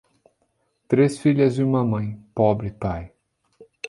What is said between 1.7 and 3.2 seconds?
mãe, pobre pai.